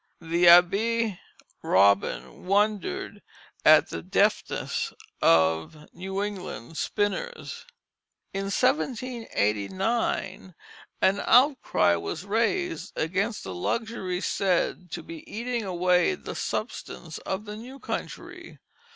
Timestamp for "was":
11.97-12.25